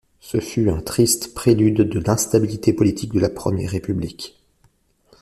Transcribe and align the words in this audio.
Ce 0.19 0.39
fut 0.39 0.67
un 0.71 0.81
triste 0.81 1.35
prélude 1.35 1.81
de 1.81 1.99
l'instabilité 1.99 2.73
politique 2.73 3.13
de 3.13 3.19
la 3.19 3.29
Première 3.29 3.69
République. 3.69 4.35